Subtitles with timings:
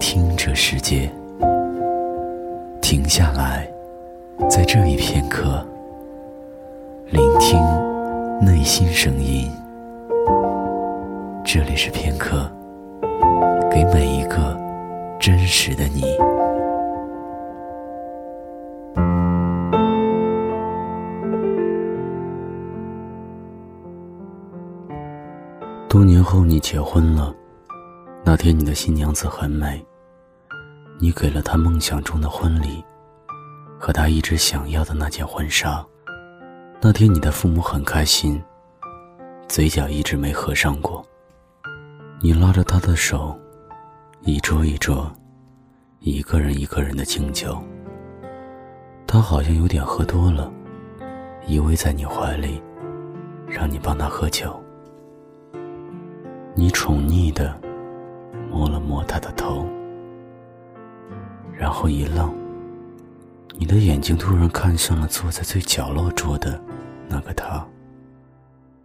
[0.00, 1.08] 听这世界，
[2.80, 3.70] 停下来，
[4.48, 5.64] 在这一片刻，
[7.10, 7.60] 聆听
[8.40, 9.48] 内心声音。
[11.44, 12.50] 这里是片刻，
[13.70, 14.58] 给每一个
[15.20, 16.02] 真实的你。
[25.88, 27.34] 多年后，你结婚了。
[28.22, 29.84] 那天，你的新娘子很美。
[30.98, 32.84] 你给了她梦想中的婚礼，
[33.78, 35.84] 和她一直想要的那件婚纱。
[36.80, 38.40] 那天，你的父母很开心，
[39.48, 41.04] 嘴角一直没合上过。
[42.20, 43.36] 你拉着她的手，
[44.20, 45.10] 一桌一桌，
[46.00, 47.58] 一个人一个人的敬酒。
[49.06, 50.52] 她好像有点喝多了，
[51.46, 52.62] 依偎在你怀里，
[53.48, 54.62] 让你帮她喝酒。
[56.54, 57.58] 你宠溺的。
[58.50, 59.64] 摸了摸他的头，
[61.56, 62.34] 然后一愣。
[63.56, 66.60] 你的眼睛突然看向了坐在最角落桌的
[67.08, 67.64] 那个他。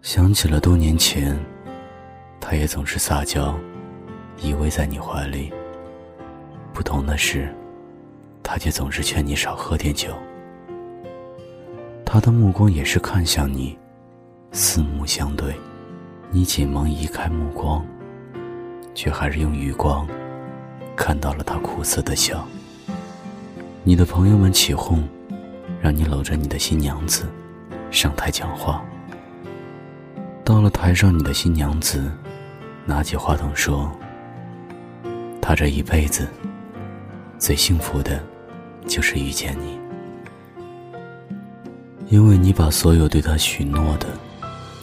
[0.01, 1.37] 想起了多年前，
[2.39, 3.57] 他也总是撒娇，
[4.41, 5.51] 依偎在你怀里。
[6.73, 7.53] 不同的是，
[8.43, 10.09] 他却总是劝你少喝点酒。
[12.05, 13.77] 他的目光也是看向你，
[14.51, 15.55] 四目相对，
[16.29, 17.83] 你紧忙移开目光。
[18.95, 20.07] 却还是用余光
[20.95, 22.47] 看到了他苦涩的笑。
[23.83, 25.07] 你的朋友们起哄，
[25.79, 27.25] 让你搂着你的新娘子
[27.91, 28.83] 上台讲话。
[30.43, 32.11] 到了台上，你的新娘子
[32.85, 33.91] 拿起话筒说
[35.41, 36.27] ：“她这一辈子
[37.37, 38.23] 最幸福的，
[38.87, 39.79] 就是遇见你，
[42.07, 44.07] 因为你把所有对她许诺的，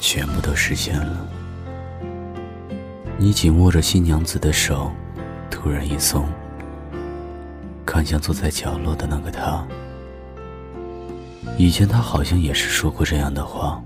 [0.00, 1.26] 全部都实现了。”
[3.22, 4.90] 你紧握着新娘子的手，
[5.48, 6.28] 突然一松，
[7.86, 9.64] 看向坐在角落的那个他。
[11.56, 13.80] 以前他好像也是说过这样的话。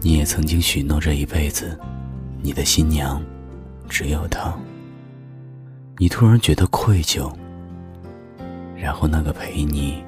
[0.00, 1.78] 你也曾经许诺这一辈子，
[2.40, 3.22] 你的新娘
[3.86, 4.54] 只有他。
[5.98, 7.30] 你突然觉得愧疚，
[8.78, 10.02] 然后那个陪你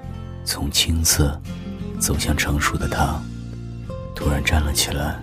[0.44, 1.38] 从青涩
[1.98, 3.20] 走向成熟的他，
[4.14, 5.22] 突然站了起来。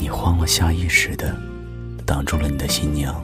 [0.00, 1.36] 你慌了，下意识的
[2.06, 3.14] 挡住了你的新娘。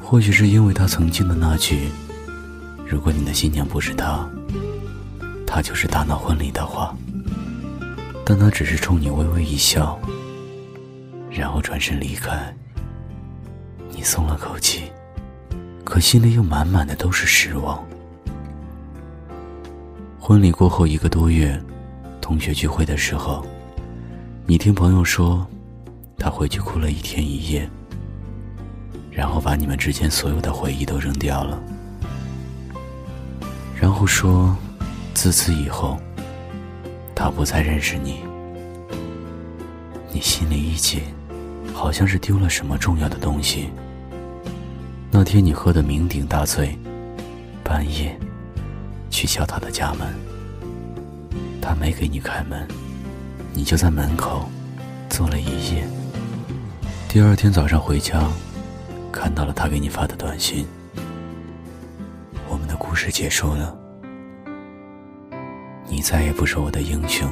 [0.00, 1.88] 或许是因为他曾经的那句
[2.86, 4.24] ：“如果你的新娘不是他，
[5.44, 6.96] 他就是大闹婚礼的话。”
[8.24, 9.98] 但他只是冲你微微一笑，
[11.30, 12.54] 然后转身离开。
[13.90, 14.84] 你松了口气，
[15.84, 17.84] 可心里又满满的都是失望。
[20.20, 21.60] 婚礼过后一个多月，
[22.20, 23.44] 同学聚会的时候。
[24.48, 25.44] 你听朋友说，
[26.16, 27.68] 他回去哭了一天一夜，
[29.10, 31.60] 然后把你们之间所有的回忆都扔掉了，
[33.74, 34.56] 然后说，
[35.14, 35.98] 自此以后，
[37.12, 38.20] 他不再认识你。
[40.12, 41.02] 你心里一紧，
[41.74, 43.70] 好像是丢了什么重要的东西。
[45.10, 46.78] 那天你喝得酩酊大醉，
[47.64, 48.16] 半夜
[49.10, 50.06] 去敲他的家门，
[51.60, 52.64] 他没给你开门。
[53.56, 54.46] 你就在门口
[55.08, 55.88] 坐了一夜。
[57.08, 58.22] 第二天早上回家，
[59.10, 60.66] 看到了他给你发的短信。
[62.50, 63.74] 我们的故事结束了，
[65.88, 67.26] 你再也不是我的英雄。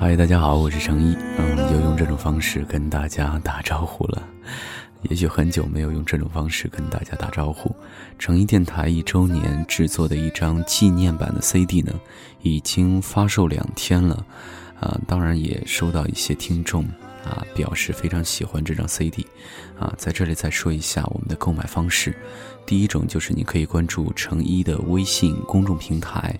[0.00, 4.20] 嗨，大家好，我是程一，嗯，又用这种方式跟大家打招呼了。
[5.10, 7.74] 也许很久没有用这种方式跟大家打招呼。
[8.18, 11.92] 成一电台一周年制作的一张纪念版的 CD 呢，
[12.42, 14.24] 已经发售两天了，
[14.80, 16.84] 啊，当然也收到一些听众
[17.24, 19.26] 啊表示非常喜欢这张 CD，
[19.78, 22.16] 啊，在这里再说一下我们的购买方式。
[22.66, 26.38] 第一种就是你可以关注成一的微信公众平台，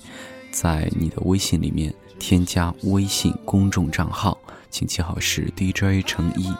[0.50, 4.38] 在你的微信里面添加微信公众账号，
[4.74, 6.52] 请记好是 DJ 乘一。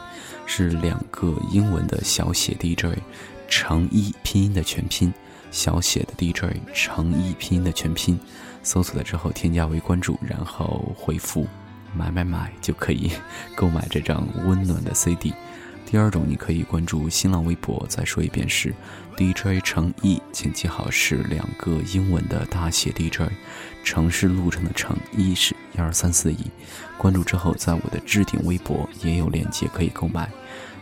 [0.45, 2.97] 是两个英文的小写 DJ，
[3.49, 5.13] 乘一拼音的全拼，
[5.51, 8.17] 小写的 DJ 乘一拼音的全拼，
[8.63, 11.45] 搜索了之后添加为关注，然后回复
[11.93, 13.11] 买买买就可以
[13.53, 15.33] 购买这张温暖的 CD。
[15.85, 18.73] 第二种，你可以关注新浪微博，再说一遍是
[19.15, 23.31] DJ 成一，请记好是两个英文的大写 DJ，
[23.83, 26.39] 城市路程的城，一是一二三四一。
[26.97, 30.29] 关注之后，在我的置顶微博也有链接可以购买。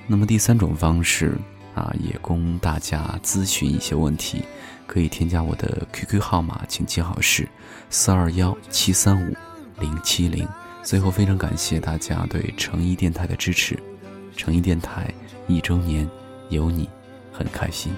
[0.07, 1.38] 那么第三种方式
[1.75, 4.44] 啊，也供大家咨询一些问题，
[4.88, 7.47] 可以添加我的 QQ 号码，请记好是
[7.89, 9.35] 四二幺七三五
[9.79, 10.47] 零七零
[10.81, 13.77] 最后，非常感谢大家对诚一电台的支持。
[14.35, 15.13] 诚意电台
[15.47, 16.09] 一周年，
[16.50, 16.89] 有你，
[17.31, 17.94] 很开心。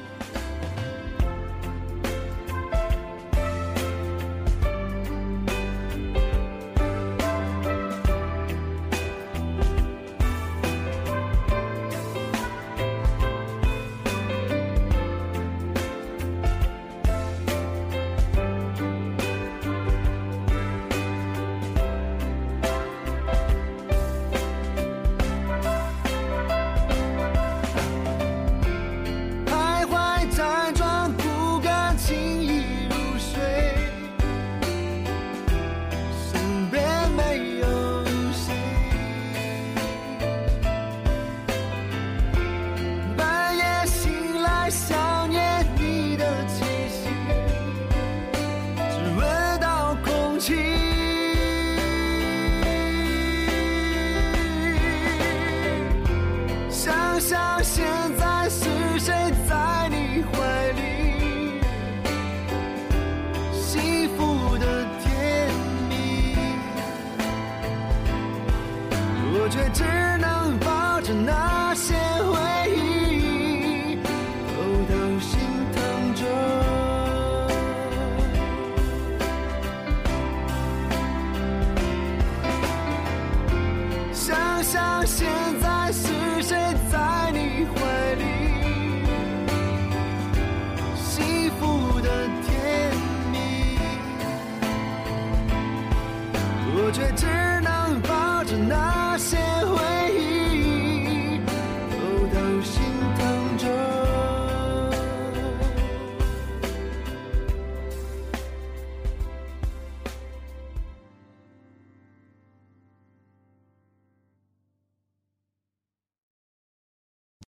[56.69, 57.85] 想想现
[58.17, 58.65] 在是
[58.99, 59.13] 谁
[59.47, 60.64] 在你怀？